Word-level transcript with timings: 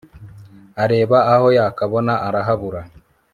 areba 0.83 1.17
aho 1.33 1.47
yakabona, 1.57 2.13
arahabura 2.27 2.81